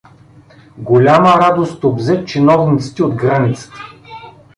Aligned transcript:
Голяма 0.77 1.29
радост 1.41 1.83
обзе 1.83 2.25
чиновниците 2.25 3.03
от 3.03 3.13
границата. 3.15 3.75